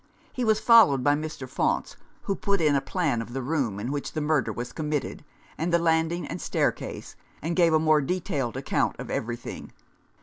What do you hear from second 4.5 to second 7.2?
was committed, and the landing and staircase,